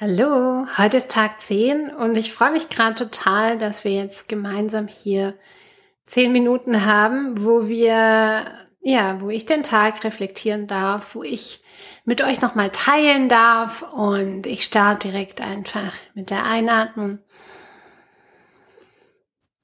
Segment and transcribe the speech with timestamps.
[0.00, 4.86] Hallo, heute ist Tag 10 und ich freue mich gerade total, dass wir jetzt gemeinsam
[4.86, 5.36] hier
[6.06, 8.46] 10 Minuten haben, wo wir,
[8.80, 11.64] ja, wo ich den Tag reflektieren darf, wo ich
[12.04, 17.18] mit euch nochmal teilen darf und ich starte direkt einfach mit der Einatmung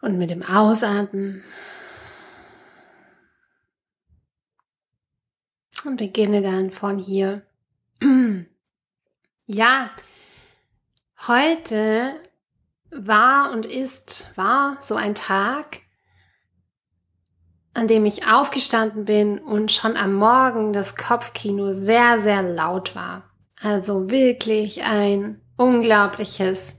[0.00, 1.44] und mit dem Ausatmen
[5.84, 7.42] und beginne dann von hier.
[9.46, 9.90] Ja,
[11.28, 12.20] Heute
[12.90, 15.82] war und ist, war so ein Tag,
[17.74, 23.22] an dem ich aufgestanden bin und schon am Morgen das Kopfkino sehr, sehr laut war.
[23.62, 26.78] Also wirklich ein unglaubliches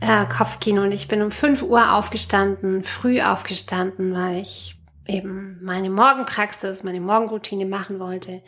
[0.00, 0.82] äh, Kopfkino.
[0.82, 4.76] Und ich bin um 5 Uhr aufgestanden, früh aufgestanden, weil ich
[5.06, 8.42] eben meine Morgenpraxis, meine Morgenroutine machen wollte,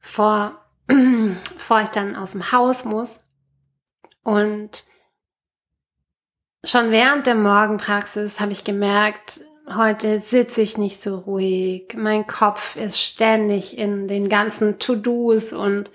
[0.00, 3.20] vor, bevor ich dann aus dem Haus muss.
[4.26, 4.84] Und
[6.64, 9.40] schon während der Morgenpraxis habe ich gemerkt,
[9.72, 11.94] heute sitze ich nicht so ruhig.
[11.96, 15.92] Mein Kopf ist ständig in den ganzen To-Dos und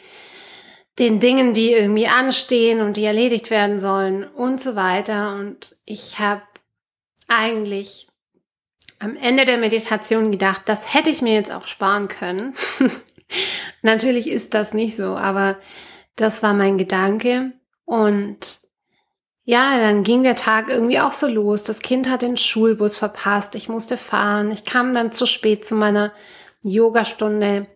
[0.98, 5.36] den Dingen, die irgendwie anstehen und die erledigt werden sollen und so weiter.
[5.36, 6.44] Und ich habe
[7.28, 8.08] eigentlich
[9.00, 12.56] am Ende der Meditation gedacht, das hätte ich mir jetzt auch sparen können.
[13.82, 15.58] Natürlich ist das nicht so, aber
[16.16, 17.52] das war mein Gedanke.
[17.92, 18.60] Und
[19.44, 21.66] ja, dann ging der Tag irgendwie auch so los.
[21.66, 23.54] Das Kind hat den Schulbus verpasst.
[23.56, 24.50] Ich musste fahren.
[24.50, 26.14] Ich kam dann zu spät zu meiner
[26.62, 27.68] Yogastunde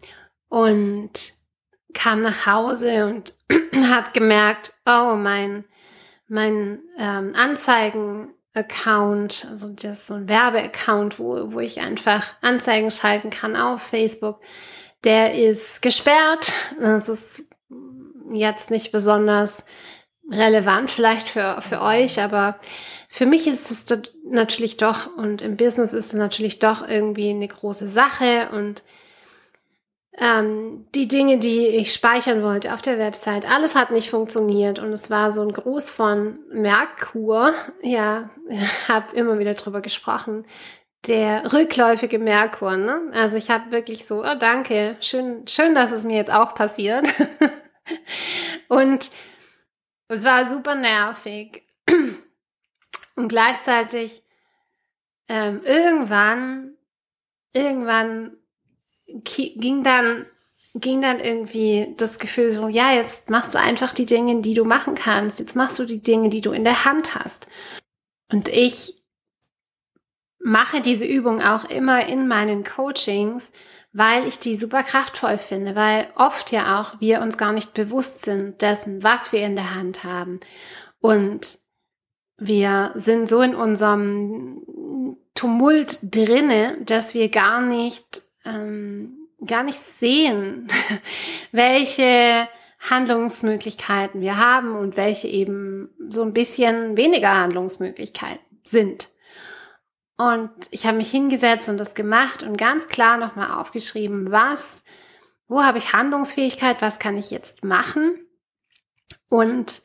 [0.47, 1.33] und
[1.93, 3.33] kam nach Hause und
[3.91, 5.66] habe gemerkt, oh, mein,
[6.30, 13.31] mein ähm, Anzeigen-Account, also das ist so ein Werbeaccount, wo, wo ich einfach Anzeigen schalten
[13.31, 14.39] kann auf Facebook,
[15.03, 16.53] der ist gesperrt.
[16.80, 17.49] Das ist
[18.31, 19.66] jetzt nicht besonders
[20.31, 22.59] relevant vielleicht für, für euch, aber
[23.09, 23.86] für mich ist es
[24.28, 28.83] natürlich doch und im Business ist es natürlich doch irgendwie eine große Sache und
[30.17, 34.94] ähm, die Dinge, die ich speichern wollte auf der Website, alles hat nicht funktioniert und
[34.94, 37.54] es war so ein Gruß von Merkur.
[37.82, 38.30] Ja,
[38.88, 40.45] habe immer wieder drüber gesprochen.
[41.08, 42.78] Der rückläufige Merkur.
[42.78, 42.99] Ne?
[43.14, 47.08] Also ich habe wirklich so, oh danke, schön, schön, dass es mir jetzt auch passiert.
[48.70, 49.11] und
[50.08, 51.64] es war super nervig.
[53.16, 54.23] Und gleichzeitig
[55.27, 56.76] ähm, irgendwann,
[57.54, 58.38] irgendwann
[59.08, 60.26] ging dann,
[60.73, 64.66] ging dann irgendwie das Gefühl so, ja, jetzt machst du einfach die Dinge, die du
[64.66, 65.39] machen kannst.
[65.39, 67.48] Jetzt machst du die Dinge, die du in der Hand hast.
[68.32, 69.02] Und ich
[70.39, 73.52] mache diese Übung auch immer in meinen Coachings,
[73.98, 78.23] weil ich die super kraftvoll finde, weil oft ja auch wir uns gar nicht bewusst
[78.23, 80.42] sind dessen, was wir in der Hand haben.
[81.00, 81.60] Und
[82.38, 90.67] wir sind so in unserem Tumult drinne, dass wir gar nicht, ähm, gar nicht sehen,
[91.54, 92.50] welche
[92.89, 99.08] Handlungsmöglichkeiten wir haben und welche eben so ein bisschen weniger Handlungsmöglichkeiten sind.
[100.17, 104.83] Und ich habe mich hingesetzt und das gemacht und ganz klar nochmal aufgeschrieben, was,
[105.48, 108.25] wo habe ich Handlungsfähigkeit, was kann ich jetzt machen?
[109.27, 109.81] Und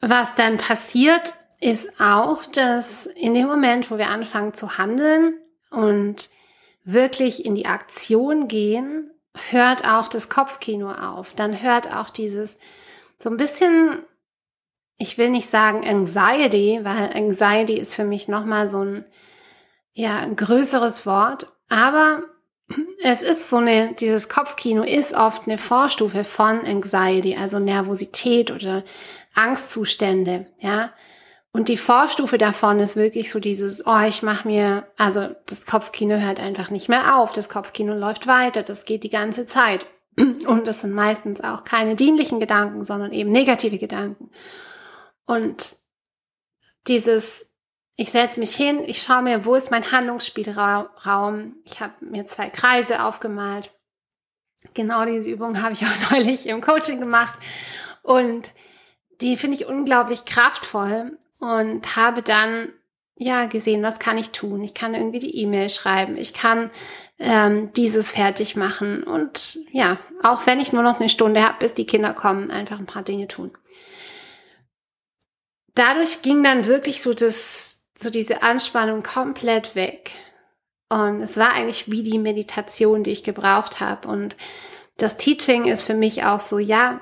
[0.00, 5.34] was dann passiert, ist auch, dass in dem Moment, wo wir anfangen zu handeln
[5.70, 6.30] und
[6.84, 9.10] wirklich in die Aktion gehen,
[9.50, 11.32] hört auch das Kopfkino auf.
[11.34, 12.58] Dann hört auch dieses
[13.18, 14.02] so ein bisschen,
[14.96, 19.04] ich will nicht sagen Anxiety, weil Anxiety ist für mich nochmal so ein
[19.92, 22.22] ja, ein größeres Wort, aber
[23.02, 28.84] es ist so eine, dieses Kopfkino ist oft eine Vorstufe von Anxiety, also Nervosität oder
[29.34, 30.92] Angstzustände, ja.
[31.52, 36.16] Und die Vorstufe davon ist wirklich so dieses, oh, ich mache mir, also das Kopfkino
[36.18, 39.86] hört einfach nicht mehr auf, das Kopfkino läuft weiter, das geht die ganze Zeit.
[40.16, 44.30] Und das sind meistens auch keine dienlichen Gedanken, sondern eben negative Gedanken.
[45.26, 45.76] Und
[46.86, 47.49] dieses
[48.00, 51.56] ich setze mich hin, ich schaue mir, wo ist mein Handlungsspielraum.
[51.66, 53.72] Ich habe mir zwei Kreise aufgemalt.
[54.72, 57.38] Genau diese Übung habe ich auch neulich im Coaching gemacht.
[58.02, 58.54] Und
[59.20, 62.72] die finde ich unglaublich kraftvoll und habe dann
[63.16, 64.64] ja gesehen, was kann ich tun?
[64.64, 66.70] Ich kann irgendwie die E-Mail schreiben, ich kann
[67.18, 71.74] ähm, dieses fertig machen und ja, auch wenn ich nur noch eine Stunde habe, bis
[71.74, 73.50] die Kinder kommen, einfach ein paar Dinge tun.
[75.74, 80.12] Dadurch ging dann wirklich so das so diese Anspannung komplett weg.
[80.88, 84.08] Und es war eigentlich wie die Meditation, die ich gebraucht habe.
[84.08, 84.36] Und
[84.96, 87.00] das Teaching ist für mich auch so, ja,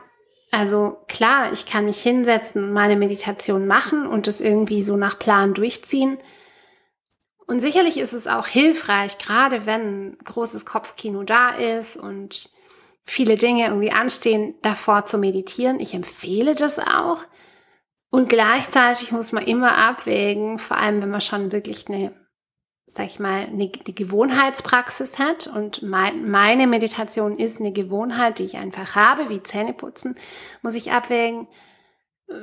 [0.51, 5.53] Also klar, ich kann mich hinsetzen meine Meditation machen und es irgendwie so nach Plan
[5.55, 6.19] durchziehen.
[7.47, 12.51] Und sicherlich ist es auch hilfreich, gerade wenn großes Kopfkino da ist und
[13.05, 15.81] viele Dinge irgendwie anstehen, davor zu meditieren.
[15.81, 17.25] Ich empfehle das auch.
[18.11, 22.15] Und gleichzeitig muss man immer abwägen, vor allem wenn man schon wirklich eine
[22.91, 25.47] sag ich mal, eine, die Gewohnheitspraxis hat.
[25.47, 30.17] Und mein, meine Meditation ist eine Gewohnheit, die ich einfach habe, wie Zähneputzen,
[30.63, 31.49] muss ich abwägen,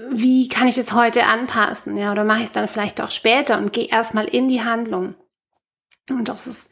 [0.10, 1.96] wie kann ich das heute anpassen?
[1.96, 5.16] Ja, oder mache ich es dann vielleicht auch später und gehe erstmal in die Handlung.
[6.10, 6.72] Und das ist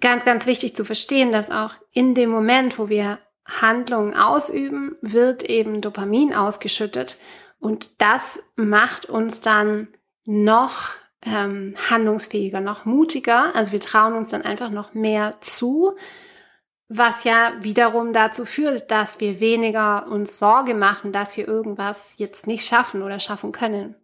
[0.00, 5.42] ganz, ganz wichtig zu verstehen, dass auch in dem Moment, wo wir Handlungen ausüben, wird
[5.42, 7.18] eben Dopamin ausgeschüttet.
[7.62, 9.86] Und das macht uns dann
[10.24, 10.88] noch
[11.24, 13.54] ähm, handlungsfähiger, noch mutiger.
[13.54, 15.94] Also wir trauen uns dann einfach noch mehr zu,
[16.88, 22.48] was ja wiederum dazu führt, dass wir weniger uns Sorge machen, dass wir irgendwas jetzt
[22.48, 23.94] nicht schaffen oder schaffen können.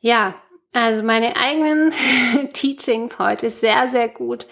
[0.00, 0.34] Ja,
[0.72, 1.92] also meine eigenen
[2.54, 4.48] Teachings heute sehr, sehr gut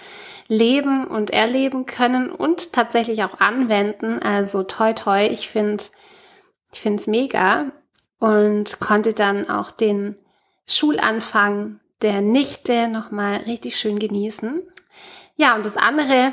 [0.46, 4.20] leben und erleben können und tatsächlich auch anwenden.
[4.22, 5.82] Also toi toi, ich finde
[6.72, 7.72] ich finde es mega
[8.22, 10.14] und konnte dann auch den
[10.64, 14.62] Schulanfang der Nichte nochmal richtig schön genießen.
[15.34, 16.32] Ja, und das andere,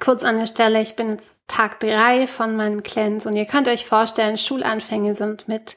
[0.00, 3.68] kurz an der Stelle, ich bin jetzt Tag drei von meinem Cleanse und ihr könnt
[3.68, 5.76] euch vorstellen, Schulanfänge sind mit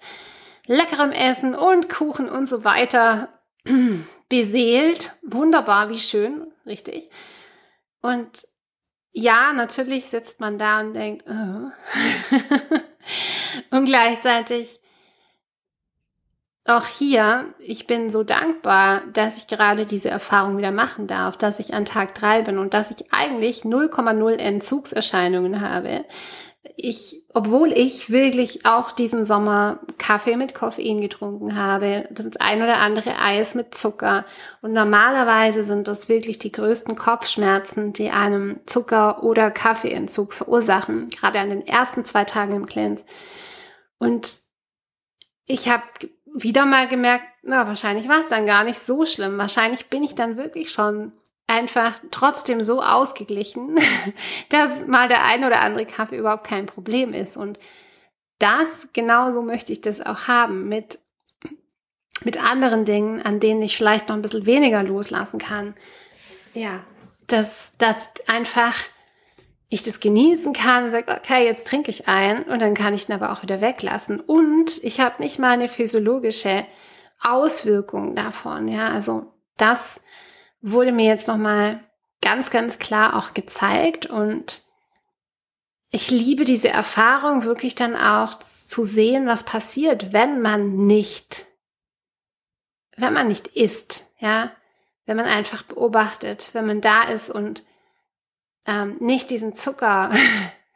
[0.67, 3.27] leckerem Essen und Kuchen und so weiter
[4.29, 5.11] beseelt.
[5.21, 7.09] Wunderbar, wie schön, richtig.
[8.01, 8.47] Und
[9.11, 11.71] ja, natürlich sitzt man da und denkt, oh.
[13.75, 14.79] und gleichzeitig
[16.65, 21.59] auch hier, ich bin so dankbar, dass ich gerade diese Erfahrung wieder machen darf, dass
[21.59, 26.05] ich an Tag drei bin und dass ich eigentlich 0,0 Entzugserscheinungen habe.
[26.75, 32.77] Ich, obwohl ich wirklich auch diesen Sommer Kaffee mit Koffein getrunken habe, das ein oder
[32.77, 34.25] andere Eis mit Zucker.
[34.61, 41.39] Und normalerweise sind das wirklich die größten Kopfschmerzen, die einem Zucker- oder Kaffeeentzug verursachen, gerade
[41.39, 43.05] an den ersten zwei Tagen im Cleanse.
[43.97, 44.41] Und
[45.45, 45.83] ich habe
[46.33, 49.37] wieder mal gemerkt, na, wahrscheinlich war es dann gar nicht so schlimm.
[49.37, 51.11] Wahrscheinlich bin ich dann wirklich schon
[51.47, 53.79] einfach trotzdem so ausgeglichen,
[54.49, 57.37] dass mal der ein oder andere Kaffee überhaupt kein Problem ist.
[57.37, 57.59] Und
[58.37, 60.99] das, genauso möchte ich das auch haben mit,
[62.23, 65.73] mit anderen Dingen, an denen ich vielleicht noch ein bisschen weniger loslassen kann.
[66.53, 66.81] Ja,
[67.27, 68.75] dass, dass einfach
[69.69, 73.13] ich das genießen kann, sage, okay, jetzt trinke ich ein und dann kann ich ihn
[73.13, 74.19] aber auch wieder weglassen.
[74.19, 76.65] Und ich habe nicht mal eine physiologische
[77.21, 78.67] Auswirkung davon.
[78.67, 80.01] Ja, also das
[80.61, 81.83] wurde mir jetzt nochmal
[82.21, 84.63] ganz, ganz klar auch gezeigt und
[85.91, 91.47] ich liebe diese Erfahrung wirklich dann auch zu sehen, was passiert, wenn man nicht,
[92.95, 94.51] wenn man nicht isst, ja,
[95.05, 97.63] wenn man einfach beobachtet, wenn man da ist und
[98.69, 100.11] ähm, nicht diesen Zucker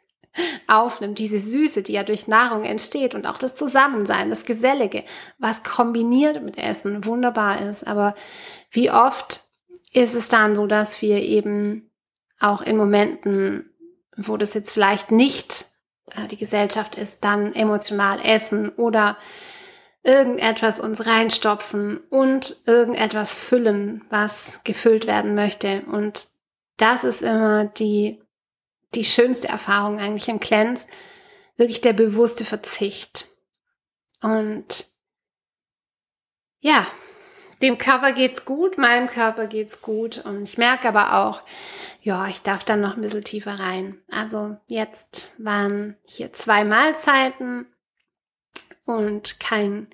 [0.68, 5.04] aufnimmt, diese Süße, die ja durch Nahrung entsteht und auch das Zusammensein, das Gesellige,
[5.38, 7.86] was kombiniert mit Essen wunderbar ist.
[7.86, 8.16] Aber
[8.72, 9.42] wie oft
[9.92, 11.92] ist es dann so, dass wir eben
[12.40, 13.70] auch in Momenten,
[14.18, 15.68] wo das jetzt vielleicht nicht
[16.12, 19.18] äh, die Gesellschaft ist, dann emotional essen oder
[20.02, 25.84] irgendetwas uns reinstopfen und irgendetwas füllen, was gefüllt werden möchte.
[25.90, 26.28] Und
[26.78, 28.22] das ist immer die,
[28.96, 30.88] die schönste Erfahrung eigentlich im Cleanse.
[31.56, 33.30] Wirklich der bewusste Verzicht.
[34.22, 34.88] Und
[36.60, 36.88] ja,
[37.62, 40.24] dem Körper geht's gut, meinem Körper geht's gut.
[40.26, 41.44] Und ich merke aber auch,
[42.02, 44.02] ja, ich darf dann noch ein bisschen tiefer rein.
[44.10, 47.68] Also jetzt waren hier zwei Mahlzeiten
[48.86, 49.88] und kein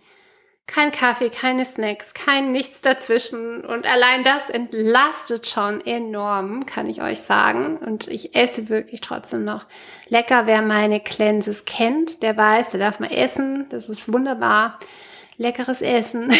[0.69, 3.65] kein Kaffee, keine Snacks, kein nichts dazwischen.
[3.65, 7.77] Und allein das entlastet schon enorm, kann ich euch sagen.
[7.77, 9.65] Und ich esse wirklich trotzdem noch
[10.09, 10.45] lecker.
[10.45, 13.65] Wer meine Cleanses kennt, der weiß, der darf mal essen.
[13.69, 14.77] Das ist wunderbar.
[15.37, 16.31] Leckeres Essen.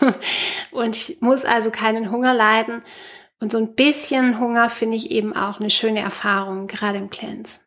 [0.70, 2.82] und ich muss also keinen Hunger leiden.
[3.40, 7.60] Und so ein bisschen Hunger finde ich eben auch eine schöne Erfahrung, gerade im Cleanse.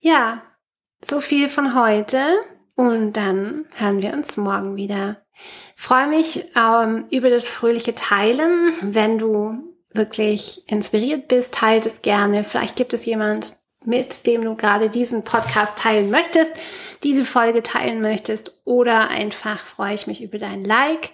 [0.00, 0.42] Ja,
[1.02, 2.36] so viel von heute.
[2.76, 5.22] Und dann hören wir uns morgen wieder.
[5.76, 8.72] freue mich ähm, über das fröhliche Teilen.
[8.80, 12.42] Wenn du wirklich inspiriert bist, teilt es gerne.
[12.42, 16.52] Vielleicht gibt es jemand, mit dem du gerade diesen Podcast teilen möchtest,
[17.02, 21.10] diese Folge teilen möchtest oder einfach freue ich mich über dein Like,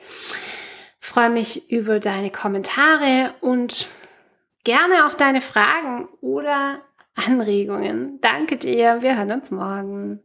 [1.01, 3.89] freue mich über deine Kommentare und
[4.65, 6.81] gerne auch deine Fragen oder
[7.15, 8.21] Anregungen.
[8.21, 9.03] Danke dir.
[9.03, 10.23] Wir hören uns morgen.